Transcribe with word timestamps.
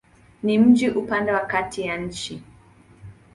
Ni 0.43 0.57
mji 0.59 0.89
upande 0.89 1.31
wa 1.31 1.39
kati 1.45 1.81
ya 1.81 1.97
nchi. 1.97 2.41